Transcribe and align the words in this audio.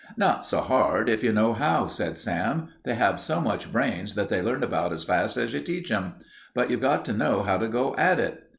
"Not 0.17 0.47
so 0.47 0.61
hard, 0.61 1.09
if 1.09 1.21
you 1.23 1.31
know 1.31 1.53
how," 1.53 1.85
said 1.85 2.17
Sam. 2.17 2.69
"They 2.85 2.95
have 2.95 3.19
so 3.19 3.39
much 3.39 3.71
brains 3.71 4.15
that 4.15 4.29
they 4.29 4.41
learn 4.41 4.63
about 4.63 4.91
as 4.91 5.03
fast 5.03 5.37
as 5.37 5.53
you 5.53 5.59
teach 5.59 5.91
'em. 5.91 6.15
But 6.55 6.71
you've 6.71 6.81
got 6.81 7.05
to 7.05 7.13
know 7.13 7.43
how 7.43 7.59
to 7.59 7.67
go 7.67 7.95
at 7.97 8.19
it. 8.19 8.47